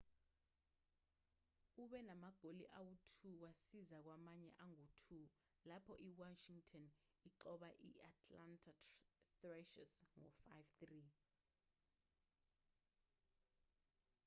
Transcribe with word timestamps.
ube 1.83 1.99
namagoli 2.07 2.65
angu-2 2.79 3.17
wasiza 3.43 3.97
kwamanye 4.05 4.49
angu-2 4.65 5.01
lapho 5.69 5.93
iwashington 6.07 6.85
inqoba 7.27 7.69
i-atlanta 7.89 8.73
thrashers 9.37 9.97
ngo-5-3 10.19 10.81